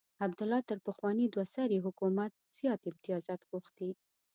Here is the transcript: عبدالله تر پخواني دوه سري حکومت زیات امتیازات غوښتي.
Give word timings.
عبدالله 0.25 0.61
تر 0.69 0.77
پخواني 0.87 1.25
دوه 1.33 1.45
سري 1.55 1.77
حکومت 1.85 2.31
زیات 2.57 2.81
امتیازات 2.91 3.41
غوښتي. 3.51 3.89